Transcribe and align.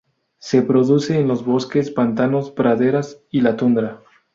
Se 0.39 0.63
produce 0.63 1.19
en 1.19 1.27
los 1.27 1.45
bosques, 1.45 1.91
pantanos, 1.91 2.49
praderas 2.49 3.21
y 3.29 3.41
la 3.41 3.55
tundra. 3.55 4.01